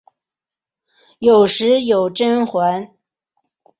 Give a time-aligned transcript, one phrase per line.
[1.19, 2.91] 有时有蕈环。